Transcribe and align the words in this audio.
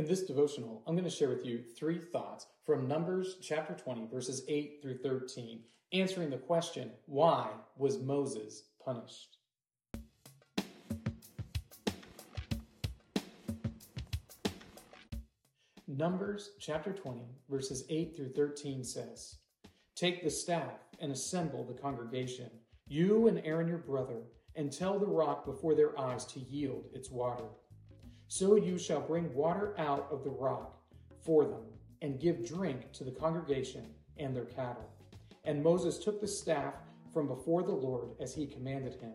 In 0.00 0.06
this 0.06 0.22
devotional, 0.22 0.82
I'm 0.86 0.94
going 0.94 1.04
to 1.04 1.10
share 1.10 1.28
with 1.28 1.44
you 1.44 1.62
three 1.76 1.98
thoughts 1.98 2.46
from 2.64 2.88
Numbers 2.88 3.36
chapter 3.42 3.74
20, 3.74 4.06
verses 4.06 4.42
8 4.48 4.78
through 4.80 4.96
13, 4.96 5.60
answering 5.92 6.30
the 6.30 6.38
question 6.38 6.90
why 7.04 7.50
was 7.76 7.98
Moses 7.98 8.62
punished? 8.82 9.36
Numbers 15.86 16.52
chapter 16.58 16.94
20, 16.94 17.20
verses 17.50 17.84
8 17.90 18.16
through 18.16 18.32
13 18.32 18.82
says, 18.82 19.40
Take 19.96 20.24
the 20.24 20.30
staff 20.30 20.78
and 20.98 21.12
assemble 21.12 21.62
the 21.62 21.78
congregation, 21.78 22.48
you 22.86 23.28
and 23.28 23.42
Aaron 23.44 23.68
your 23.68 23.76
brother, 23.76 24.22
and 24.56 24.72
tell 24.72 24.98
the 24.98 25.04
rock 25.04 25.44
before 25.44 25.74
their 25.74 25.98
eyes 26.00 26.24
to 26.24 26.40
yield 26.40 26.86
its 26.94 27.10
water. 27.10 27.44
So 28.32 28.54
you 28.54 28.78
shall 28.78 29.00
bring 29.00 29.34
water 29.34 29.74
out 29.76 30.06
of 30.08 30.22
the 30.22 30.30
rock 30.30 30.78
for 31.20 31.46
them, 31.46 31.64
and 32.00 32.20
give 32.20 32.46
drink 32.46 32.92
to 32.92 33.02
the 33.02 33.10
congregation 33.10 33.84
and 34.18 34.34
their 34.36 34.44
cattle. 34.44 34.88
And 35.42 35.60
Moses 35.60 35.98
took 35.98 36.20
the 36.20 36.28
staff 36.28 36.74
from 37.12 37.26
before 37.26 37.64
the 37.64 37.72
Lord 37.72 38.10
as 38.20 38.32
he 38.32 38.46
commanded 38.46 38.94
him. 38.94 39.14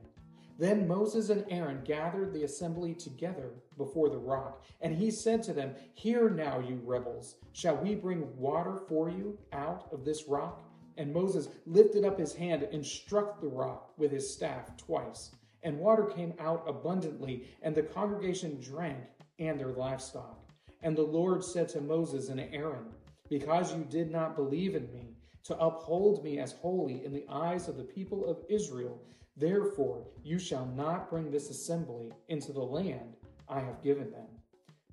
Then 0.60 0.86
Moses 0.86 1.30
and 1.30 1.46
Aaron 1.50 1.82
gathered 1.86 2.34
the 2.34 2.44
assembly 2.44 2.94
together 2.94 3.54
before 3.78 4.10
the 4.10 4.18
rock, 4.18 4.66
and 4.82 4.94
he 4.94 5.10
said 5.10 5.42
to 5.44 5.54
them, 5.54 5.76
Hear 5.94 6.30
now, 6.30 6.60
you 6.60 6.82
rebels, 6.84 7.36
shall 7.54 7.78
we 7.78 7.96
bring 7.96 8.36
water 8.36 8.82
for 8.90 9.10
you 9.10 9.40
out 9.54 9.88
of 9.94 10.04
this 10.04 10.28
rock? 10.28 10.70
And 10.98 11.14
Moses 11.14 11.48
lifted 11.66 12.04
up 12.04 12.20
his 12.20 12.34
hand 12.34 12.64
and 12.64 12.86
struck 12.86 13.40
the 13.40 13.48
rock 13.48 13.94
with 13.98 14.12
his 14.12 14.30
staff 14.30 14.76
twice 14.76 15.32
and 15.66 15.80
water 15.80 16.06
came 16.06 16.34
out 16.40 16.64
abundantly, 16.68 17.48
and 17.64 17.76
the 17.76 17.82
congregation 17.82 18.62
drank 18.62 19.04
and 19.40 19.60
their 19.60 19.74
livestock. 19.74 20.40
And 20.84 20.96
the 20.96 21.02
Lord 21.02 21.44
said 21.44 21.68
to 21.70 21.82
Moses 21.82 22.30
and 22.30 22.40
Aaron, 22.40 22.86
Because 23.30 23.74
you 23.74 23.84
did 23.90 24.12
not 24.12 24.36
believe 24.36 24.76
in 24.76 24.90
me, 24.94 25.16
to 25.44 25.58
uphold 25.58 26.24
me 26.24 26.40
as 26.40 26.54
holy 26.54 27.04
in 27.04 27.12
the 27.12 27.26
eyes 27.30 27.68
of 27.68 27.78
the 27.78 27.84
people 27.84 28.28
of 28.28 28.44
Israel, 28.48 29.02
therefore 29.36 30.06
you 30.24 30.38
shall 30.38 30.68
not 30.68 31.10
bring 31.10 31.32
this 31.32 31.50
assembly 31.50 32.12
into 32.30 32.54
the 32.54 32.64
land 32.64 33.16
I 33.50 33.60
have 33.60 33.84
given 33.84 34.12
them. 34.12 34.28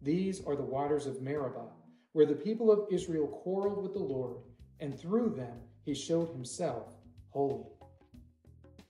These 0.00 0.44
are 0.46 0.56
the 0.56 0.62
waters 0.62 1.06
of 1.06 1.22
Meribah, 1.22 1.68
where 2.12 2.26
the 2.26 2.34
people 2.34 2.72
of 2.72 2.86
Israel 2.90 3.26
quarreled 3.26 3.82
with 3.82 3.92
the 3.92 3.98
Lord, 3.98 4.36
and 4.80 4.98
through 4.98 5.34
them 5.36 5.58
he 5.84 5.94
showed 5.94 6.30
himself 6.30 6.96
holy. 7.30 7.71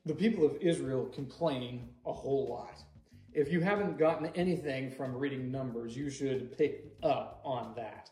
The 0.05 0.15
people 0.15 0.45
of 0.45 0.57
Israel 0.61 1.07
complain 1.07 1.89
a 2.05 2.13
whole 2.13 2.49
lot. 2.49 2.83
If 3.33 3.53
you 3.53 3.61
haven't 3.61 3.99
gotten 3.99 4.27
anything 4.35 4.91
from 4.91 5.15
reading 5.15 5.53
Numbers, 5.53 5.97
you 5.97 6.11
should 6.11 6.59
pick 6.59 6.87
up 7.05 7.41
on 7.45 7.73
that. 7.77 8.11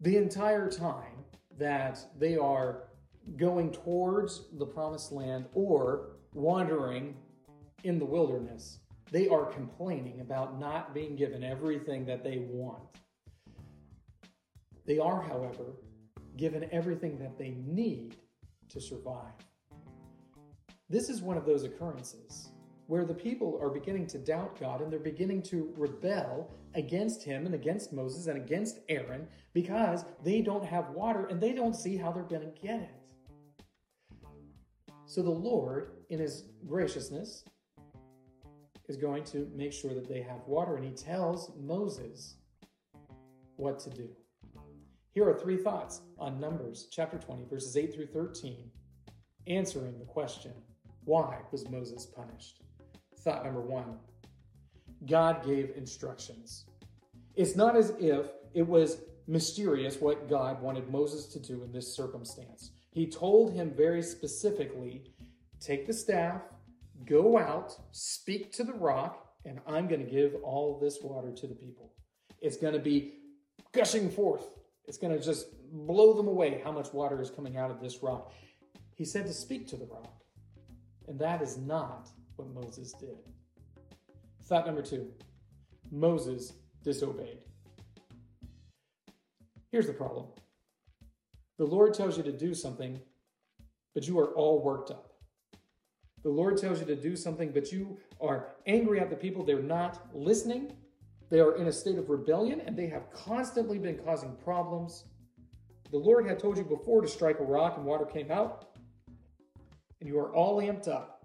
The 0.00 0.16
entire 0.16 0.68
time 0.68 1.24
that 1.56 2.04
they 2.18 2.36
are 2.36 2.88
going 3.36 3.70
towards 3.70 4.42
the 4.58 4.66
promised 4.66 5.12
land 5.12 5.46
or 5.54 6.16
wandering 6.34 7.16
in 7.84 8.00
the 8.00 8.04
wilderness, 8.04 8.80
they 9.12 9.28
are 9.28 9.46
complaining 9.46 10.20
about 10.20 10.58
not 10.58 10.92
being 10.92 11.14
given 11.14 11.44
everything 11.44 12.04
that 12.06 12.24
they 12.24 12.38
want. 12.38 12.82
They 14.84 14.98
are, 14.98 15.22
however, 15.22 15.76
given 16.36 16.68
everything 16.72 17.18
that 17.20 17.38
they 17.38 17.50
need 17.64 18.16
to 18.70 18.80
survive. 18.80 19.32
This 20.94 21.08
is 21.08 21.22
one 21.22 21.36
of 21.36 21.44
those 21.44 21.64
occurrences 21.64 22.52
where 22.86 23.04
the 23.04 23.12
people 23.12 23.58
are 23.60 23.68
beginning 23.68 24.06
to 24.06 24.16
doubt 24.16 24.60
God 24.60 24.80
and 24.80 24.92
they're 24.92 25.00
beginning 25.00 25.42
to 25.42 25.74
rebel 25.76 26.54
against 26.76 27.24
Him 27.24 27.46
and 27.46 27.54
against 27.56 27.92
Moses 27.92 28.28
and 28.28 28.36
against 28.36 28.78
Aaron 28.88 29.26
because 29.54 30.04
they 30.22 30.40
don't 30.40 30.64
have 30.64 30.90
water 30.90 31.26
and 31.26 31.40
they 31.40 31.52
don't 31.52 31.74
see 31.74 31.96
how 31.96 32.12
they're 32.12 32.22
going 32.22 32.42
to 32.42 32.60
get 32.62 32.78
it. 32.78 32.94
So 35.04 35.20
the 35.20 35.30
Lord, 35.30 35.94
in 36.10 36.20
His 36.20 36.44
graciousness, 36.64 37.44
is 38.86 38.96
going 38.96 39.24
to 39.24 39.50
make 39.52 39.72
sure 39.72 39.94
that 39.94 40.08
they 40.08 40.22
have 40.22 40.46
water 40.46 40.76
and 40.76 40.84
He 40.84 40.92
tells 40.92 41.50
Moses 41.60 42.36
what 43.56 43.80
to 43.80 43.90
do. 43.90 44.08
Here 45.10 45.28
are 45.28 45.36
three 45.36 45.56
thoughts 45.56 46.02
on 46.20 46.38
Numbers 46.38 46.86
chapter 46.88 47.18
20, 47.18 47.46
verses 47.50 47.76
8 47.76 47.92
through 47.92 48.06
13, 48.06 48.70
answering 49.48 49.98
the 49.98 50.04
question 50.04 50.52
why 51.04 51.38
was 51.52 51.68
Moses 51.68 52.06
punished? 52.06 52.62
Thought 53.20 53.44
number 53.44 53.60
one 53.60 53.98
God 55.06 55.44
gave 55.44 55.72
instructions. 55.76 56.66
It's 57.34 57.56
not 57.56 57.76
as 57.76 57.92
if 57.98 58.28
it 58.54 58.66
was 58.66 58.98
mysterious 59.26 60.00
what 60.00 60.28
God 60.28 60.62
wanted 60.62 60.90
Moses 60.90 61.26
to 61.26 61.40
do 61.40 61.62
in 61.64 61.72
this 61.72 61.94
circumstance. 61.94 62.70
He 62.90 63.06
told 63.06 63.52
him 63.52 63.72
very 63.76 64.02
specifically 64.02 65.04
take 65.60 65.86
the 65.86 65.92
staff, 65.92 66.42
go 67.06 67.38
out, 67.38 67.76
speak 67.92 68.52
to 68.52 68.64
the 68.64 68.72
rock, 68.72 69.34
and 69.44 69.60
I'm 69.66 69.88
going 69.88 70.04
to 70.04 70.10
give 70.10 70.34
all 70.42 70.78
this 70.78 70.98
water 71.02 71.32
to 71.32 71.46
the 71.46 71.54
people. 71.54 71.92
It's 72.40 72.56
going 72.56 72.74
to 72.74 72.80
be 72.80 73.14
gushing 73.72 74.10
forth. 74.10 74.46
It's 74.86 74.98
going 74.98 75.16
to 75.18 75.22
just 75.22 75.46
blow 75.72 76.14
them 76.14 76.28
away 76.28 76.60
how 76.62 76.72
much 76.72 76.92
water 76.92 77.20
is 77.20 77.30
coming 77.30 77.56
out 77.56 77.70
of 77.70 77.80
this 77.80 78.02
rock. 78.02 78.32
He 78.94 79.04
said 79.04 79.26
to 79.26 79.32
speak 79.32 79.66
to 79.68 79.76
the 79.76 79.86
rock. 79.86 80.23
And 81.08 81.18
that 81.18 81.42
is 81.42 81.58
not 81.58 82.08
what 82.36 82.48
Moses 82.54 82.92
did. 82.92 83.18
Thought 84.44 84.66
number 84.66 84.82
two 84.82 85.10
Moses 85.90 86.54
disobeyed. 86.82 87.44
Here's 89.70 89.86
the 89.86 89.92
problem 89.92 90.26
the 91.58 91.64
Lord 91.64 91.94
tells 91.94 92.16
you 92.16 92.22
to 92.24 92.32
do 92.32 92.54
something, 92.54 93.00
but 93.94 94.06
you 94.06 94.18
are 94.18 94.34
all 94.34 94.62
worked 94.62 94.90
up. 94.90 95.12
The 96.22 96.30
Lord 96.30 96.56
tells 96.56 96.80
you 96.80 96.86
to 96.86 96.96
do 96.96 97.16
something, 97.16 97.50
but 97.52 97.70
you 97.70 97.98
are 98.20 98.54
angry 98.66 98.98
at 98.98 99.10
the 99.10 99.16
people. 99.16 99.44
They're 99.44 99.62
not 99.62 100.00
listening. 100.14 100.72
They 101.30 101.38
are 101.40 101.56
in 101.56 101.66
a 101.68 101.72
state 101.72 101.98
of 101.98 102.08
rebellion 102.08 102.60
and 102.60 102.76
they 102.76 102.86
have 102.86 103.12
constantly 103.12 103.78
been 103.78 103.98
causing 103.98 104.34
problems. 104.36 105.04
The 105.90 105.98
Lord 105.98 106.26
had 106.26 106.38
told 106.38 106.56
you 106.56 106.64
before 106.64 107.02
to 107.02 107.08
strike 107.08 107.40
a 107.40 107.44
rock 107.44 107.76
and 107.76 107.84
water 107.84 108.04
came 108.04 108.30
out 108.30 108.73
and 110.04 110.12
you 110.12 110.20
are 110.20 110.30
all 110.34 110.60
amped 110.60 110.86
up. 110.86 111.24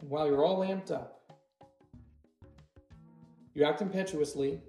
And 0.00 0.08
while 0.08 0.28
you're 0.28 0.44
all 0.44 0.60
amped 0.60 0.92
up, 0.92 1.20
you 3.52 3.64
act 3.64 3.82
impetuously 3.82 4.60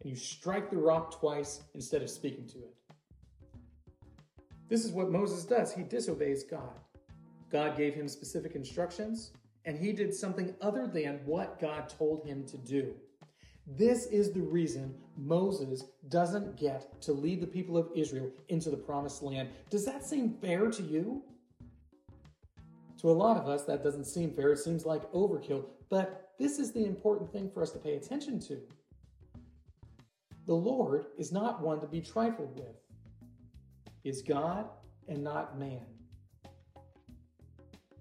and 0.00 0.10
you 0.10 0.16
strike 0.16 0.70
the 0.70 0.78
rock 0.78 1.20
twice 1.20 1.60
instead 1.74 2.00
of 2.00 2.08
speaking 2.08 2.46
to 2.48 2.58
it. 2.58 2.74
This 4.70 4.86
is 4.86 4.92
what 4.92 5.10
Moses 5.10 5.44
does. 5.44 5.74
He 5.74 5.82
disobeys 5.82 6.44
God. 6.44 6.80
God 7.50 7.76
gave 7.76 7.92
him 7.92 8.08
specific 8.08 8.54
instructions, 8.54 9.32
and 9.66 9.76
he 9.76 9.92
did 9.92 10.14
something 10.14 10.54
other 10.62 10.86
than 10.86 11.20
what 11.26 11.60
God 11.60 11.88
told 11.88 12.24
him 12.24 12.46
to 12.46 12.56
do. 12.56 12.94
This 13.66 14.06
is 14.06 14.32
the 14.32 14.40
reason 14.40 14.94
Moses 15.16 15.84
doesn't 16.08 16.56
get 16.56 17.02
to 17.02 17.12
lead 17.12 17.40
the 17.40 17.46
people 17.46 17.76
of 17.76 17.90
Israel 17.94 18.30
into 18.48 18.70
the 18.70 18.76
promised 18.76 19.22
land. 19.22 19.50
Does 19.68 19.84
that 19.84 20.06
seem 20.06 20.38
fair 20.40 20.70
to 20.70 20.82
you? 20.82 21.22
To 23.00 23.10
a 23.10 23.12
lot 23.12 23.38
of 23.38 23.48
us, 23.48 23.64
that 23.64 23.82
doesn't 23.82 24.04
seem 24.04 24.30
fair. 24.34 24.52
It 24.52 24.58
seems 24.58 24.84
like 24.84 25.10
overkill. 25.12 25.64
But 25.88 26.32
this 26.38 26.58
is 26.58 26.72
the 26.72 26.84
important 26.84 27.32
thing 27.32 27.50
for 27.50 27.62
us 27.62 27.70
to 27.70 27.78
pay 27.78 27.94
attention 27.94 28.38
to. 28.40 28.60
The 30.46 30.54
Lord 30.54 31.06
is 31.16 31.32
not 31.32 31.62
one 31.62 31.80
to 31.80 31.86
be 31.86 32.02
trifled 32.02 32.58
with. 32.58 32.76
He 34.02 34.10
is 34.10 34.20
God 34.20 34.66
and 35.08 35.24
not 35.24 35.58
man. 35.58 35.86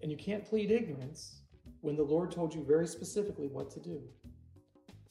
And 0.01 0.11
you 0.11 0.17
can't 0.17 0.43
plead 0.43 0.69
ignorance 0.69 1.43
when 1.79 1.95
the 1.95 2.03
Lord 2.03 2.29
told 2.29 2.53
you 2.53 2.65
very 2.65 2.87
specifically 2.87 3.47
what 3.47 3.71
to 3.71 3.79
do. 3.79 4.01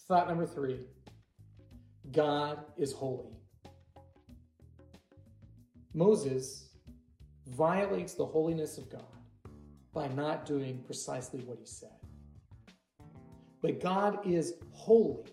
Thought 0.06 0.28
number 0.28 0.46
three 0.46 0.80
God 2.12 2.58
is 2.76 2.92
holy. 2.92 3.38
Moses 5.94 6.68
violates 7.46 8.12
the 8.12 8.26
holiness 8.26 8.76
of 8.76 8.90
God 8.90 9.17
by 9.92 10.08
not 10.08 10.46
doing 10.46 10.82
precisely 10.84 11.40
what 11.40 11.58
he 11.58 11.66
said. 11.66 11.90
But 13.62 13.80
God 13.80 14.20
is 14.26 14.54
holy. 14.70 15.24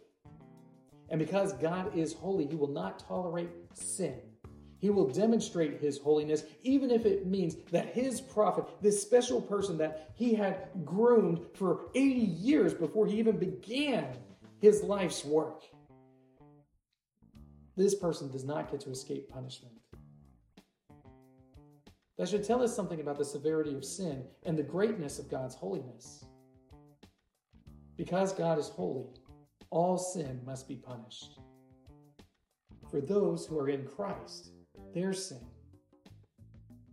And 1.09 1.19
because 1.19 1.53
God 1.53 1.95
is 1.95 2.13
holy, 2.13 2.47
he 2.47 2.55
will 2.55 2.71
not 2.71 2.99
tolerate 2.99 3.49
sin. 3.73 4.19
He 4.79 4.89
will 4.89 5.07
demonstrate 5.07 5.79
his 5.79 5.97
holiness, 5.97 6.43
even 6.61 6.91
if 6.91 7.05
it 7.05 7.25
means 7.25 7.55
that 7.71 7.93
his 7.93 8.21
prophet, 8.21 8.65
this 8.81 9.01
special 9.01 9.41
person 9.41 9.77
that 9.77 10.11
he 10.15 10.33
had 10.33 10.67
groomed 10.83 11.39
for 11.53 11.87
80 11.95 12.19
years 12.19 12.73
before 12.73 13.07
he 13.07 13.17
even 13.17 13.37
began 13.37 14.05
his 14.59 14.83
life's 14.83 15.23
work, 15.23 15.63
this 17.75 17.95
person 17.95 18.31
does 18.31 18.43
not 18.43 18.69
get 18.71 18.79
to 18.81 18.89
escape 18.89 19.29
punishment. 19.29 19.75
That 22.17 22.29
should 22.29 22.45
tell 22.45 22.63
us 22.63 22.75
something 22.75 23.01
about 23.01 23.17
the 23.17 23.25
severity 23.25 23.73
of 23.73 23.83
sin 23.83 24.23
and 24.43 24.57
the 24.57 24.63
greatness 24.63 25.19
of 25.19 25.29
God's 25.29 25.55
holiness. 25.55 26.25
Because 27.97 28.33
God 28.33 28.57
is 28.57 28.69
holy, 28.69 29.07
all 29.69 29.97
sin 29.97 30.41
must 30.45 30.67
be 30.67 30.75
punished. 30.75 31.39
For 32.89 33.01
those 33.01 33.45
who 33.45 33.59
are 33.59 33.69
in 33.69 33.85
Christ, 33.85 34.51
their 34.93 35.13
sin 35.13 35.45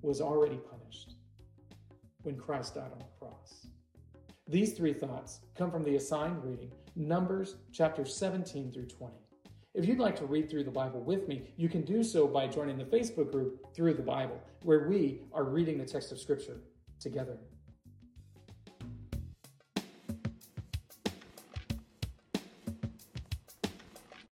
was 0.00 0.20
already 0.20 0.56
punished 0.56 1.14
when 2.22 2.36
Christ 2.36 2.75
died 2.75 2.90
on 2.92 2.98
the 2.98 3.04
cross. 3.18 3.66
These 4.48 4.72
three 4.75 4.92
thoughts 4.92 5.40
come 5.56 5.70
from 5.70 5.84
the 5.84 5.96
assigned 5.96 6.44
reading, 6.44 6.72
Numbers 6.96 7.56
chapter 7.72 8.04
17 8.04 8.72
through 8.72 8.86
20. 8.86 9.14
If 9.74 9.86
you'd 9.86 9.98
like 9.98 10.16
to 10.16 10.26
read 10.26 10.50
through 10.50 10.64
the 10.64 10.70
Bible 10.70 11.00
with 11.00 11.28
me, 11.28 11.54
you 11.56 11.66
can 11.66 11.80
do 11.80 12.04
so 12.04 12.26
by 12.26 12.46
joining 12.46 12.76
the 12.76 12.84
Facebook 12.84 13.32
group 13.32 13.74
Through 13.74 13.94
the 13.94 14.02
Bible, 14.02 14.38
where 14.64 14.86
we 14.86 15.22
are 15.32 15.44
reading 15.44 15.78
the 15.78 15.86
text 15.86 16.12
of 16.12 16.20
Scripture 16.20 16.60
together. 17.00 17.38